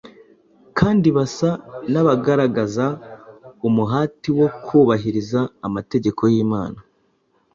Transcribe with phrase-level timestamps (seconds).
[0.77, 1.49] kandi basa
[1.91, 2.85] n’abagaragaza
[3.67, 6.79] umuhati wo kubahiriza amategeko y’Imana,